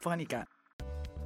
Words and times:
Eurofonica. 0.00 0.46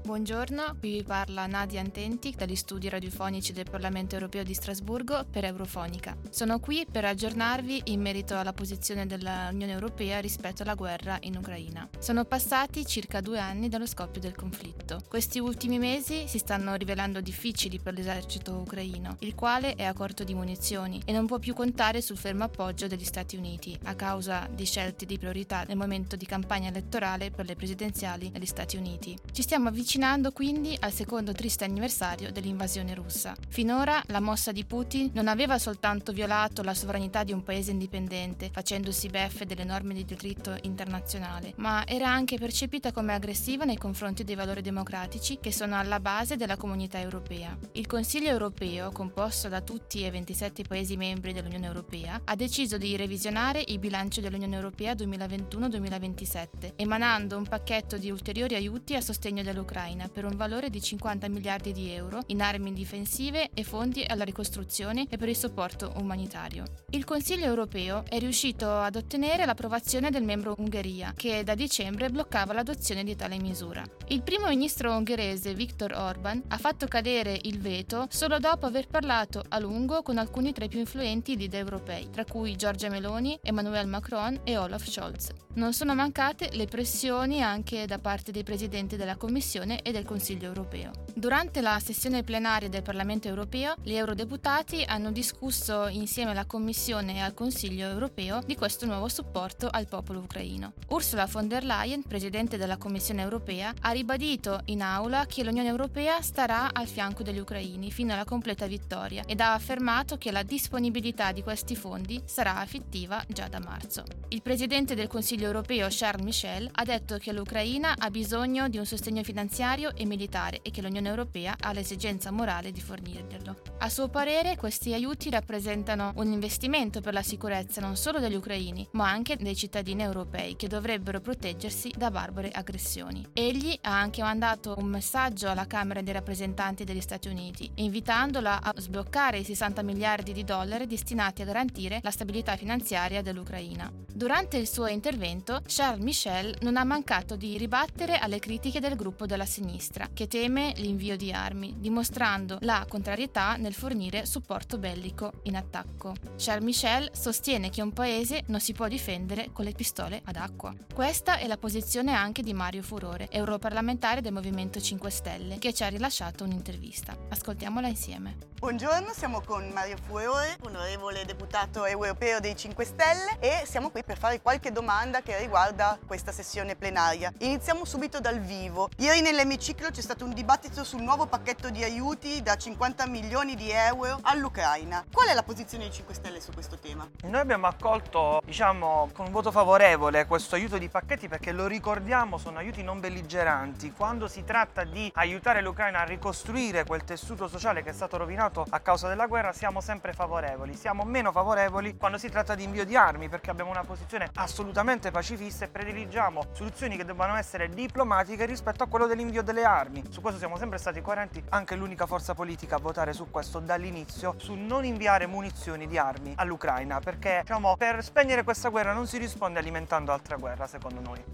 Buongiorno, 0.05 0.77
qui 0.81 0.97
vi 0.97 1.03
parla 1.03 1.47
Nadia 1.47 1.81
Antenti 1.81 2.35
dagli 2.37 2.57
studi 2.57 2.91
radiofonici 2.91 3.55
del 3.55 3.71
Parlamento 3.71 4.17
europeo 4.17 4.43
di 4.43 4.53
Strasburgo 4.53 5.25
per 5.31 5.47
Eurofonica. 5.47 6.15
Sono 6.29 6.61
qui 6.61 6.87
per 6.89 7.07
aggiornarvi 7.07 7.85
in 7.85 8.03
merito 8.03 8.37
alla 8.37 8.53
posizione 8.53 9.07
dell'Unione 9.07 9.73
Europea 9.73 10.21
rispetto 10.21 10.63
alla 10.63 10.75
guerra 10.75 11.17
in 11.21 11.39
Ucraina. 11.39 11.89
Sono 11.99 12.27
passati 12.27 12.85
circa 12.85 13.23
due 13.23 13.39
anni 13.39 13.71
dallo 13.71 13.87
scoppio 13.87 14.21
del 14.21 14.35
conflitto. 14.35 15.01
Questi 15.09 15.39
ultimi 15.39 15.79
mesi 15.79 16.29
si 16.29 16.37
stanno 16.37 16.75
rivelando 16.75 17.23
difficili 17.23 17.81
per 17.81 17.95
l'esercito 17.95 18.59
ucraino, 18.59 19.17
il 19.21 19.35
quale 19.35 19.75
è 19.75 19.85
a 19.85 19.95
corto 19.95 20.23
di 20.23 20.35
munizioni 20.35 21.01
e 21.07 21.13
non 21.13 21.25
può 21.25 21.39
più 21.39 21.55
contare 21.55 22.03
sul 22.03 22.19
fermo 22.19 22.45
appoggio 22.45 22.89
degli 22.89 23.07
Stati 23.07 23.37
Uniti 23.37 23.75
a 23.85 23.95
causa 23.95 24.51
di 24.53 24.67
scelte 24.67 25.07
di 25.07 25.17
priorità 25.17 25.65
nel 25.67 25.79
momento 25.79 26.15
di 26.15 26.27
campagna 26.27 26.69
elettorale 26.69 27.31
per 27.31 27.47
le 27.47 27.57
presidenziali 27.57 28.29
negli 28.29 28.45
Stati 28.45 28.77
Uniti. 28.77 29.17
Ci 29.33 29.41
stiamo 29.41 29.69
avvicinando 29.69 29.93
avvicinando 29.95 30.33
quindi 30.33 30.77
al 30.81 30.93
secondo 30.93 31.31
triste 31.33 31.65
anniversario 31.65 32.33
dell'invasione 32.33 32.95
russa. 32.95 33.37
Finora 33.49 34.03
la 34.07 34.19
mossa 34.19 34.51
di 34.51 34.65
Putin 34.65 35.11
non 35.15 35.29
aveva 35.29 35.57
soltanto 35.57 36.11
violato 36.11 36.63
la 36.63 36.75
sovranità 36.75 37.23
di 37.23 37.33
un 37.33 37.45
paese 37.45 37.71
indipendente, 37.71 38.51
facendosi 38.53 39.09
beffe 39.09 39.47
delle 39.47 39.63
norme 39.63 39.95
di 39.95 40.05
diritto 40.05 40.57
internazionale, 40.63 41.53
ma 41.59 41.87
era 41.87 42.11
anche 42.11 42.39
percepita 42.39 42.91
come 42.91 43.15
aggressiva 43.15 43.65
nei 43.65 43.77
confronti 43.77 44.25
dei 44.25 44.35
valori 44.35 44.63
democratici 44.63 45.39
che 45.41 45.53
sono 45.53 45.79
alla 45.79 46.01
base 46.01 46.37
della 46.37 46.57
comunità 46.57 46.99
europea. 46.99 47.57
Il 47.73 47.87
Consiglio 47.87 48.31
europeo, 48.31 48.91
composto 48.91 49.49
da 49.49 49.61
tutti 49.61 50.05
e 50.05 50.11
27 50.11 50.65
Paesi 50.65 50.97
membri 50.97 51.33
dell'Unione 51.33 51.67
Europea, 51.67 52.21
ha 52.25 52.35
deciso 52.35 52.79
di 52.79 52.97
revisionare 52.97 53.63
il 53.69 53.79
bilancio 53.79 54.21
dell'Unione 54.21 54.57
Europea 54.57 54.95
2021-2027, 54.95 56.73
emanando 56.77 57.37
un 57.37 57.47
pacchetto 57.47 57.97
di 57.97 58.11
ulteriori 58.11 58.57
aiuti 58.57 58.97
a 58.97 59.01
sostegno 59.01 59.43
dell'Ucraina 59.43 59.83
Ucraina 59.85 60.09
per 60.09 60.25
un 60.25 60.37
valore 60.37 60.71
di 60.71 60.81
50 60.81 61.29
miliardi 61.29 61.73
di 61.73 61.91
euro 61.91 62.21
in 62.29 62.41
armi 62.41 62.73
difensive 62.73 63.51
e 63.53 63.65
fondi 63.65 64.03
alla 64.07 64.25
ricostruzione 64.25 65.07
e 65.11 65.19
per 65.19 65.29
il 65.29 65.37
supporto 65.37 65.93
umanitario. 65.97 66.65
Il 66.91 67.05
Consiglio 67.05 67.45
europeo 67.45 68.05
è 68.09 68.19
riuscito 68.19 68.71
ad 68.71 68.97
ottenere 68.97 69.45
l'approvazione 69.45 70.11
del 70.11 70.23
membro 70.23 70.55
Ungheria, 70.57 71.13
che 71.15 71.45
da 71.45 71.55
dicembre 71.55 72.09
bloccava 72.09 72.55
l'adozione 72.55 73.05
di 73.05 73.15
tale 73.15 73.39
misura. 73.39 73.85
Il 74.09 74.23
primo 74.23 74.49
ministro 74.49 74.97
ungherese 74.97 75.53
Viktor 75.53 75.93
Orban 75.93 76.43
ha 76.49 76.57
fatto 76.57 76.87
cadere 76.87 77.39
il 77.43 77.59
veto 77.59 78.07
solo 78.09 78.39
dopo 78.39 78.65
aver 78.65 78.87
parlato 78.87 79.45
a 79.49 79.59
lungo 79.59 80.03
con 80.03 80.17
alcuni 80.17 80.53
tra 80.53 80.65
i 80.65 80.69
più 80.69 80.79
influenti 80.79 81.37
leader 81.37 81.61
europei, 81.61 82.09
tra 82.11 82.25
cui 82.25 82.57
Giorgia 82.57 82.89
Meloni, 82.89 83.39
Emmanuel 83.43 83.87
Macron 83.87 84.41
e 84.45 84.57
Olaf 84.57 84.89
Scholz. 84.89 85.29
Non 85.55 85.73
sono 85.73 85.95
mancate 85.95 86.51
le 86.53 86.67
pressioni 86.67 87.43
anche 87.43 87.87
da 87.87 87.99
parte 87.99 88.33
dei 88.33 88.43
presidenti 88.43 88.97
della 88.97 89.17
Commissione 89.17 89.74
Commissione 89.75 89.83
e 89.83 89.93
del 89.93 90.05
Consiglio 90.05 90.47
europeo. 90.47 90.91
Durante 91.15 91.61
la 91.61 91.79
sessione 91.79 92.23
plenaria 92.23 92.69
del 92.69 92.83
Parlamento 92.83 93.29
europeo, 93.29 93.75
gli 93.83 93.95
eurodeputati 93.95 94.85
hanno 94.87 95.11
discusso 95.11 95.87
insieme 95.89 96.33
alla 96.33 96.45
Commissione 96.45 97.17
e 97.17 97.21
al 97.21 97.35
Consiglio 97.35 97.89
europeo 97.89 98.41
di 98.45 98.57
questo 98.57 98.87
nuovo 98.87 99.09
supporto 99.09 99.69
al 99.71 99.87
popolo 99.87 100.21
ucraino. 100.21 100.73
Ursula 100.89 101.27
von 101.27 101.49
der 101.49 101.65
Leyen, 101.65 102.03
presidente 102.03 102.57
della 102.57 102.77
Commissione 102.77 103.23
europea, 103.23 103.73
ha 103.81 103.91
ribadito 103.91 104.61
in 104.67 104.83
aula 104.83 105.27
che 105.27 105.45
l'Unione 105.45 105.69
europea 105.69 106.21
starà 106.21 106.73
al 106.73 106.89
fianco 106.89 107.23
degli 107.23 107.39
ucraini 107.39 107.91
fino 107.91 108.13
alla 108.13 108.25
completa 108.25 108.67
vittoria 108.67 109.23
ed 109.27 109.41
ha 109.41 109.55
affermato 109.55 110.19
che 110.19 110.33
la 110.33 110.43
disponibilità 110.43 111.33
di 111.33 111.43
questi 111.43 111.77
fondi 111.77 112.21
sarà 112.25 112.63
effettiva 112.63 113.23
già 113.29 113.49
da 113.49 113.61
marzo. 113.61 114.03
Il 114.29 114.43
presidente 114.43 114.95
del 114.95 115.07
Consiglio 115.07 115.47
europeo 115.47 115.87
Charles 115.91 116.25
Michel 116.25 116.69
ha 116.73 116.85
detto 116.85 117.19
che 117.19 117.33
l'Ucraina 117.33 117.95
ha 117.97 118.11
bisogno 118.11 118.69
di 118.69 118.79
un 118.79 118.87
sostegno 118.87 119.23
finanziario 119.23 119.54
finanziario 119.55 119.95
e 119.95 120.05
militare 120.05 120.63
e 120.63 120.73
che 120.73 120.83
l'Unione 120.83 121.09
Europea 121.09 121.55
ha 121.61 121.73
l'esigenza 121.73 122.33
morale 122.33 122.73
di 122.73 122.81
fornirglielo. 122.81 123.63
A 123.79 123.89
suo 123.89 124.09
parere 124.09 124.57
questi 124.57 124.93
aiuti 124.93 125.31
rappresentano 125.31 126.13
un 126.17 126.33
investimento 126.33 127.01
per 127.01 127.13
la 127.13 127.23
sicurezza 127.23 127.81
non 127.81 127.95
solo 127.95 128.19
degli 128.19 128.35
ucraini, 128.35 128.89
ma 128.93 129.09
anche 129.09 129.37
dei 129.37 129.55
cittadini 129.55 130.03
europei 130.03 130.57
che 130.57 130.67
dovrebbero 130.67 131.21
proteggersi 131.21 131.93
da 131.97 132.11
barbare 132.11 132.51
aggressioni. 132.51 133.25
Egli 133.33 133.79
ha 133.83 133.97
anche 133.97 134.23
mandato 134.23 134.75
un 134.77 134.87
messaggio 134.87 135.49
alla 135.49 135.69
Camera 135.69 136.03
dei 136.03 136.15
rappresentanti 136.15 136.83
degli 136.83 137.01
Stati 137.01 137.29
Uniti, 137.29 137.71
invitandola 137.77 138.61
a 138.61 138.73
sbloccare 138.77 139.39
i 139.39 139.45
60 139.45 139.83
miliardi 139.83 140.33
di 140.33 140.43
dollari 140.43 140.89
destinati 140.89 141.43
a 141.43 141.45
garantire 141.45 142.01
la 142.03 142.11
stabilità 142.11 142.57
finanziaria 142.57 143.23
dell'Ucraina. 143.23 143.89
Durante 144.13 144.57
il 144.57 144.69
suo 144.69 144.87
intervento, 144.87 145.61
Charles 145.67 146.03
Michel 146.03 146.57
non 146.63 146.77
ha 146.77 146.85
mancato 146.85 147.37
di 147.37 147.57
ribattere 147.57 148.17
alle 148.19 148.39
critiche 148.39 148.81
del 148.81 148.97
gruppo 148.97 149.27
della 149.27 149.44
sinistra, 149.47 150.09
che 150.13 150.27
teme 150.29 150.73
l'invio 150.77 151.17
di 151.17 151.33
armi, 151.33 151.75
dimostrando 151.79 152.59
la 152.61 152.85
contrarietà 152.89 153.57
nel 153.57 153.75
fornire 153.75 154.27
supporto 154.27 154.79
bellico 154.79 155.41
in 155.45 155.57
attacco. 155.57 156.15
Charles 156.37 156.65
Michel 156.65 157.11
sostiene 157.13 157.71
che 157.71 157.83
un 157.83 157.93
paese 157.93 158.43
non 158.47 158.61
si 158.61 158.73
può 158.73 158.89
difendere 158.89 159.51
con 159.53 159.65
le 159.65 159.73
pistole 159.73 160.21
ad 160.25 160.37
acqua. 160.37 160.75
Questa 160.93 161.39
è 161.39 161.47
la 161.47 161.57
posizione 161.57 162.13
anche 162.15 162.43
di 162.43 162.53
Mario 162.55 162.83
Furore, 162.83 163.29
europarlamentare 163.31 164.21
del 164.21 164.33
Movimento 164.33 164.81
5 164.81 165.11
Stelle, 165.11 165.59
che 165.59 165.73
ci 165.73 165.83
ha 165.85 165.89
rilasciato 165.89 166.45
un'intervista. 166.45 167.17
Ascoltiamola 167.29 167.89
insieme. 167.89 168.53
Buongiorno, 168.65 169.13
siamo 169.13 169.43
con 169.43 169.69
Mario 169.69 169.97
Furore, 170.07 170.57
onorevole 170.63 171.27
deputato 171.27 171.85
europeo 171.85 172.41
dei 172.41 172.57
5 172.57 172.85
Stelle 172.85 173.37
e 173.41 173.65
siamo 173.67 173.91
qui 173.91 174.03
per 174.03 174.17
fare 174.17 174.41
qualche 174.41 174.73
domanda 174.73 175.21
che 175.21 175.39
riguarda 175.39 175.99
questa 176.07 176.33
sessione 176.33 176.75
plenaria. 176.75 177.31
Iniziamo 177.41 177.85
subito 177.85 178.21
dal 178.21 178.41
vivo. 178.41 178.89
Ieri 178.97 179.21
nelle 179.21 179.34
nell'emiciclo 179.35 179.91
c'è 179.91 180.01
stato 180.01 180.25
un 180.25 180.33
dibattito 180.33 180.85
sul 180.85 181.03
nuovo 181.03 181.27
pacchetto 181.27 181.69
di 181.69 181.83
aiuti 181.83 182.41
da 182.41 182.55
50 182.55 183.09
milioni 183.09 183.57
di 183.57 183.69
euro 183.69 184.21
all'Ucraina. 184.23 185.05
Qual 185.11 185.27
è 185.27 185.35
la 185.35 185.43
posizione 185.43 185.85
dei 185.85 185.93
5 185.93 186.15
Stelle 186.15 186.41
su 186.41 186.53
questo 186.53 186.79
tema? 186.79 187.09
Noi 187.25 187.41
abbiamo 187.41 187.67
accolto, 187.67 188.41
diciamo, 188.45 189.11
con 189.13 189.27
un 189.27 189.33
voto 189.33 189.51
favorevole 189.51 190.27
questo 190.27 190.55
aiuto 190.55 190.79
di 190.79 190.89
pacchetti 190.89 191.27
perché 191.27 191.51
lo 191.51 191.67
ricordiamo, 191.67 192.39
sono 192.39 192.59
aiuti 192.59 192.85
non 192.85 193.01
belligeranti. 193.01 193.93
Quando 193.93 194.29
si 194.29 194.45
tratta 194.45 194.85
di 194.85 195.11
aiutare 195.17 195.63
l'Ucraina 195.63 196.03
a 196.03 196.05
ricostruire 196.05 196.85
quel 196.85 197.03
tessuto 197.03 197.49
sociale 197.49 197.83
che 197.83 197.91
è 197.91 197.93
stato 197.95 198.17
rovinato 198.17 198.65
a 198.69 198.79
causa 198.79 199.09
della 199.09 199.27
guerra, 199.27 199.53
siamo 199.53 199.81
sempre 199.81 200.13
favorevoli. 200.13 200.77
Siamo 200.77 201.03
meno 201.03 201.33
favorevoli 201.33 201.97
quando 201.97 202.19
si 202.19 202.29
tratta 202.29 202.55
di 202.55 202.63
invio 202.63 202.85
di 202.85 202.95
armi 202.95 203.29
perché 203.29 203.51
abbiamo 203.51 203.71
una 203.71 203.83
posizione 203.83 204.31
assolutamente 204.35 205.11
pacifista 205.11 205.65
e 205.65 205.69
prediligiamo 205.69 206.51
soluzioni 206.53 206.97
che 206.97 207.05
debbano 207.05 207.35
essere 207.35 207.69
diplomatiche 207.69 208.47
rispetto 208.47 208.85
a 208.85 208.87
quello 208.87 209.07
dell'invio 209.07 209.23
l'invio 209.25 209.43
delle 209.43 209.65
armi. 209.65 210.05
Su 210.11 210.21
questo 210.21 210.39
siamo 210.39 210.57
sempre 210.59 210.79
stati 210.79 211.01
coerenti, 211.01 211.43
anche 211.49 211.75
l'unica 211.75 212.07
forza 212.07 212.35
politica 212.35 212.77
a 212.77 212.79
votare 212.79 213.13
su 213.13 213.31
questo 213.31 213.59
dall'inizio, 213.59 214.35
su 214.37 214.55
non 214.55 214.85
inviare 214.85 215.27
munizioni 215.27 215.87
di 215.87 215.99
armi 215.99 216.35
all'Ucraina, 216.37 217.01
perché 217.01 217.41
diciamo, 217.41 217.77
per 217.77 218.05
spegnere 218.05 218.45
questa 218.45 218.69
guerra 218.69 218.93
non 218.93 219.07
si 219.07 219.19
risponde 219.19 219.59
alimentando 219.59 220.13
altra 220.13 220.37
guerra, 220.37 220.67
secondo 220.67 221.01
noi. 221.01 221.25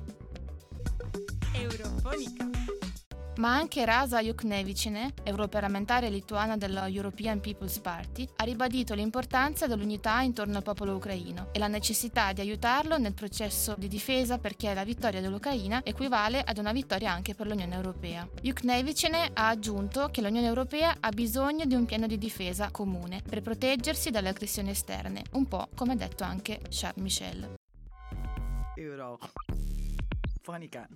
Eurofonica 1.52 2.79
ma 3.40 3.54
anche 3.54 3.86
Rasa 3.86 4.20
Juknevicine, 4.20 5.14
europarlamentare 5.22 6.10
lituana 6.10 6.58
della 6.58 6.86
European 6.88 7.40
People's 7.40 7.78
Party, 7.78 8.28
ha 8.36 8.44
ribadito 8.44 8.92
l'importanza 8.92 9.66
dell'unità 9.66 10.20
intorno 10.20 10.58
al 10.58 10.62
popolo 10.62 10.94
ucraino 10.94 11.48
e 11.52 11.58
la 11.58 11.66
necessità 11.66 12.34
di 12.34 12.42
aiutarlo 12.42 12.98
nel 12.98 13.14
processo 13.14 13.74
di 13.78 13.88
difesa 13.88 14.36
perché 14.36 14.74
la 14.74 14.84
vittoria 14.84 15.22
dell'Ucraina 15.22 15.80
equivale 15.82 16.42
ad 16.42 16.58
una 16.58 16.72
vittoria 16.72 17.12
anche 17.12 17.34
per 17.34 17.46
l'Unione 17.46 17.74
Europea. 17.74 18.28
Juknevicine 18.42 19.30
ha 19.32 19.48
aggiunto 19.48 20.08
che 20.10 20.20
l'Unione 20.20 20.46
Europea 20.46 20.96
ha 21.00 21.08
bisogno 21.08 21.64
di 21.64 21.74
un 21.74 21.86
piano 21.86 22.06
di 22.06 22.18
difesa 22.18 22.70
comune 22.70 23.22
per 23.26 23.40
proteggersi 23.40 24.10
dalle 24.10 24.28
aggressioni 24.28 24.68
esterne, 24.68 25.22
un 25.32 25.48
po' 25.48 25.66
come 25.74 25.94
ha 25.94 25.96
detto 25.96 26.24
anche 26.24 26.60
Charles 26.68 27.02
Michel. 27.02 27.54
Euro. 28.76 29.18
Fonica. 30.42 30.86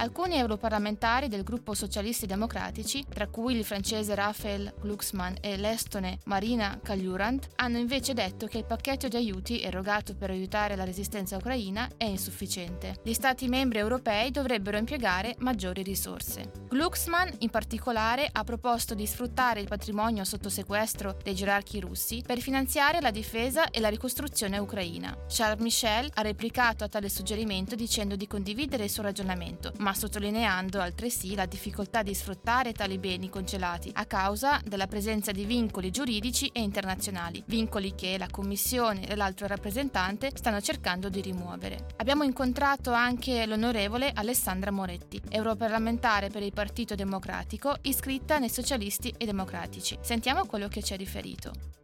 Alcuni 0.00 0.36
europarlamentari 0.36 1.28
del 1.28 1.42
gruppo 1.42 1.74
Socialisti 1.74 2.24
Democratici, 2.24 3.04
tra 3.06 3.26
cui 3.26 3.54
il 3.54 3.66
francese 3.66 4.14
Raphael 4.14 4.72
Glucksmann 4.80 5.34
e 5.42 5.58
l'estone 5.58 6.20
Marina 6.24 6.80
Kaljurand, 6.82 7.48
hanno 7.56 7.76
invece 7.76 8.14
detto 8.14 8.46
che 8.46 8.56
il 8.56 8.64
pacchetto 8.64 9.08
di 9.08 9.16
aiuti 9.16 9.60
erogato 9.60 10.14
per 10.14 10.30
aiutare 10.30 10.74
la 10.74 10.84
resistenza 10.84 11.36
ucraina 11.36 11.86
è 11.98 12.04
insufficiente. 12.04 12.96
Gli 13.02 13.12
Stati 13.12 13.46
membri 13.46 13.78
europei 13.78 14.30
dovrebbero 14.30 14.78
impiegare 14.78 15.34
maggiori 15.40 15.82
risorse. 15.82 16.50
Glucksmann, 16.70 17.28
in 17.40 17.50
particolare, 17.50 18.26
ha 18.32 18.42
proposto 18.42 18.94
di 18.94 19.06
sfruttare 19.06 19.60
il 19.60 19.68
patrimonio 19.68 20.24
sotto 20.24 20.48
sequestro 20.48 21.14
dei 21.22 21.34
gerarchi 21.34 21.78
russi 21.78 22.22
per 22.26 22.38
finanziare 22.38 23.02
la 23.02 23.10
difesa 23.10 23.68
e 23.68 23.80
la 23.80 23.90
ricostruzione 23.90 24.56
ucraina. 24.56 25.14
Charles 25.28 25.60
Michel 25.60 26.10
ha 26.14 26.22
replicato 26.22 26.84
a 26.84 26.88
tale 26.88 27.10
suggerimento 27.10 27.74
dicendo 27.74 28.16
di 28.16 28.26
condividere 28.26 28.84
il 28.84 28.90
suo 28.90 29.02
ragionamento, 29.02 29.59
ma 29.78 29.94
sottolineando 29.94 30.80
altresì 30.80 31.34
la 31.34 31.46
difficoltà 31.46 32.02
di 32.02 32.14
sfruttare 32.14 32.72
tali 32.72 32.98
beni 32.98 33.28
congelati 33.28 33.90
a 33.92 34.06
causa 34.06 34.60
della 34.64 34.86
presenza 34.86 35.32
di 35.32 35.44
vincoli 35.44 35.90
giuridici 35.90 36.50
e 36.52 36.60
internazionali, 36.60 37.42
vincoli 37.46 37.94
che 37.94 38.16
la 38.18 38.28
Commissione 38.30 39.06
e 39.06 39.16
l'altro 39.16 39.46
rappresentante 39.46 40.30
stanno 40.34 40.60
cercando 40.60 41.08
di 41.08 41.20
rimuovere. 41.20 41.86
Abbiamo 41.96 42.24
incontrato 42.24 42.92
anche 42.92 43.46
l'onorevole 43.46 44.10
Alessandra 44.14 44.70
Moretti, 44.70 45.20
europarlamentare 45.28 46.28
per 46.28 46.42
il 46.42 46.52
Partito 46.52 46.94
Democratico, 46.94 47.76
iscritta 47.82 48.38
nei 48.38 48.50
Socialisti 48.50 49.14
e 49.16 49.24
Democratici. 49.24 49.98
Sentiamo 50.00 50.46
quello 50.46 50.68
che 50.68 50.82
ci 50.82 50.92
ha 50.92 50.96
riferito. 50.96 51.79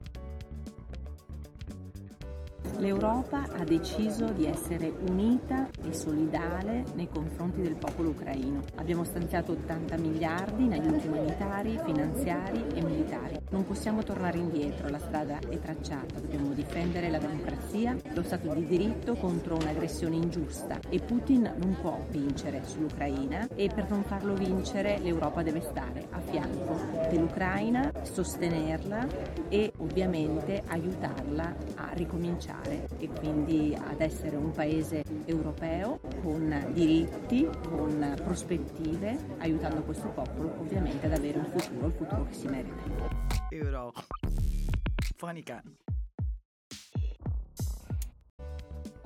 L'Europa 2.78 3.46
ha 3.56 3.64
deciso 3.64 4.26
di 4.26 4.44
essere 4.44 4.93
unita 5.08 5.69
e 5.82 5.94
solidale 5.94 6.84
nei 6.94 7.08
confronti 7.08 7.62
del 7.62 7.76
popolo 7.76 8.11
ucraino. 8.11 8.62
Abbiamo 8.75 9.02
stanziato 9.02 9.52
80 9.52 9.96
miliardi 9.96 10.64
in 10.64 10.73
aiuti 10.73 11.06
umanitari, 11.06 11.81
finanziari 11.84 12.62
e 12.75 12.82
militari. 12.82 13.38
Non 13.50 13.64
possiamo 13.64 14.02
tornare 14.02 14.37
indietro, 14.37 14.90
la 14.90 14.99
strada 14.99 15.38
è 15.38 15.58
tracciata, 15.58 16.20
dobbiamo 16.20 16.52
difendere 16.52 17.08
la 17.08 17.19
democrazia, 17.19 17.96
lo 18.12 18.23
Stato 18.23 18.52
di 18.52 18.67
diritto 18.67 19.14
contro 19.14 19.55
un'aggressione 19.55 20.17
ingiusta 20.17 20.79
e 20.90 20.99
Putin 20.99 21.55
non 21.56 21.76
può 21.81 22.05
vincere 22.11 22.62
sull'Ucraina 22.64 23.49
e 23.55 23.70
per 23.72 23.88
non 23.88 24.02
farlo 24.02 24.34
vincere 24.34 24.99
l'Europa 24.99 25.43
deve 25.43 25.61
stare 25.62 26.08
a 26.11 26.20
fianco 26.20 26.76
dell'Ucraina, 27.08 27.90
sostenerla 28.02 29.06
e 29.49 29.72
ovviamente 29.79 30.62
aiutarla 30.67 31.55
a 31.76 31.90
ricominciare 31.93 32.66
e 32.99 33.09
quindi 33.09 33.77
ad 33.79 34.01
essere 34.01 34.37
un 34.37 34.53
paese 34.53 35.03
europeo 35.25 36.01
con 36.23 36.71
diritti, 36.73 37.49
con 37.69 38.15
prospettive, 38.23 39.19
aiutando 39.39 39.83
questo 39.83 40.09
popolo 40.09 40.55
ovviamente 40.59 41.07
ad 41.07 41.13
avere 41.13 41.39
un 41.39 41.47
futuro, 41.47 41.87
il 41.87 41.93
futuro 41.93 42.25
che 42.25 42.35
si 42.35 42.49
merita. 42.49 42.75
Eurofonica. 43.51 45.63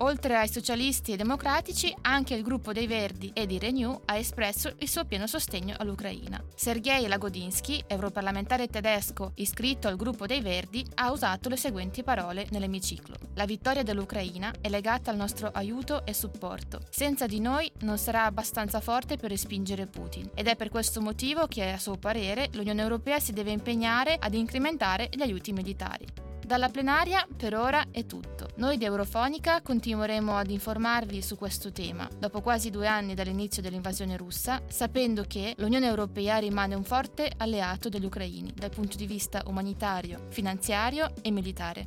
Oltre 0.02 0.35
ai 0.35 0.49
socialisti 0.49 1.12
e 1.12 1.17
democratici, 1.17 1.94
anche 2.02 2.32
il 2.35 2.43
gruppo 2.43 2.73
dei 2.73 2.87
Verdi 2.87 3.32
e 3.35 3.44
di 3.44 3.58
Renew 3.58 4.00
ha 4.06 4.17
espresso 4.17 4.75
il 4.79 4.88
suo 4.88 5.05
pieno 5.05 5.26
sostegno 5.26 5.75
all'Ucraina. 5.76 6.43
Sergei 6.55 7.06
Lagodinsky, 7.06 7.85
europarlamentare 7.87 8.69
tedesco 8.69 9.32
iscritto 9.35 9.88
al 9.88 9.97
gruppo 9.97 10.25
dei 10.25 10.41
Verdi, 10.41 10.87
ha 10.94 11.11
usato 11.11 11.50
le 11.50 11.58
seguenti 11.58 12.02
parole 12.02 12.47
nell'emiciclo. 12.50 13.14
La 13.35 13.44
vittoria 13.44 13.82
dell'Ucraina 13.82 14.55
è 14.62 14.70
legata 14.70 15.11
al 15.11 15.19
nostro 15.19 15.50
aiuto 15.52 16.06
e 16.06 16.14
supporto. 16.14 16.81
Senza 16.88 17.26
di 17.26 17.41
noi 17.41 17.70
non 17.81 17.99
sarà 17.99 18.25
abbastanza 18.25 18.81
forte 18.81 19.19
per 19.19 19.29
respingere 19.29 19.87
Putin 19.87 20.31
ed 20.35 20.47
è 20.47 20.56
per 20.56 20.70
questo 20.70 21.02
motivo 21.02 21.47
che, 21.47 21.73
a 21.73 21.79
suo 21.79 21.99
parere, 21.99 22.49
l'Unione 22.52 22.81
Europea 22.81 23.20
si 23.20 23.35
deve 23.35 23.50
impegnare 23.50 24.17
ad 24.19 24.32
incrementare 24.32 25.11
gli 25.12 25.20
aiuti 25.20 25.52
militari. 25.52 26.30
Dalla 26.50 26.69
plenaria 26.69 27.25
per 27.37 27.55
ora 27.55 27.85
è 27.93 28.06
tutto. 28.06 28.49
Noi 28.56 28.76
di 28.76 28.85
Eurofonica 28.85 29.62
continueremo 29.62 30.37
ad 30.37 30.50
informarvi 30.50 31.23
su 31.23 31.37
questo 31.37 31.70
tema, 31.70 32.08
dopo 32.19 32.41
quasi 32.41 32.70
due 32.70 32.88
anni 32.88 33.14
dall'inizio 33.14 33.62
dell'invasione 33.62 34.17
russa, 34.17 34.61
sapendo 34.67 35.23
che 35.29 35.55
l'Unione 35.58 35.87
Europea 35.87 36.38
rimane 36.38 36.75
un 36.75 36.82
forte 36.82 37.31
alleato 37.37 37.88
degli 37.88 38.05
ucraini 38.05 38.52
dal 38.52 38.70
punto 38.70 38.97
di 38.97 39.06
vista 39.06 39.44
umanitario, 39.47 40.26
finanziario 40.31 41.12
e 41.23 41.31
militare. 41.31 41.87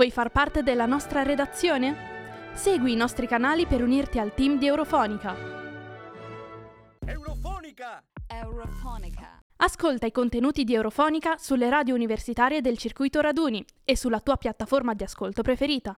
Vuoi 0.00 0.12
far 0.12 0.30
parte 0.30 0.62
della 0.62 0.86
nostra 0.86 1.22
redazione? 1.22 2.54
Segui 2.54 2.92
i 2.92 2.96
nostri 2.96 3.26
canali 3.26 3.66
per 3.66 3.82
unirti 3.82 4.18
al 4.18 4.32
team 4.32 4.56
di 4.56 4.66
Eurofonica. 4.66 5.36
Eurofonica! 7.04 8.02
Eurofonica. 8.26 9.40
Ascolta 9.56 10.06
i 10.06 10.10
contenuti 10.10 10.64
di 10.64 10.72
Eurofonica 10.72 11.36
sulle 11.36 11.68
radio 11.68 11.94
universitarie 11.94 12.62
del 12.62 12.78
circuito 12.78 13.20
raduni 13.20 13.62
e 13.84 13.94
sulla 13.94 14.20
tua 14.20 14.38
piattaforma 14.38 14.94
di 14.94 15.04
ascolto 15.04 15.42
preferita. 15.42 15.94